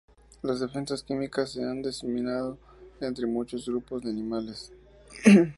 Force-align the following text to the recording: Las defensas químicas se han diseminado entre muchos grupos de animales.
Las 0.41 0.59
defensas 0.59 1.03
químicas 1.03 1.51
se 1.51 1.63
han 1.63 1.83
diseminado 1.83 2.57
entre 3.01 3.27
muchos 3.27 3.67
grupos 3.67 4.01
de 4.01 4.09
animales. 4.09 4.73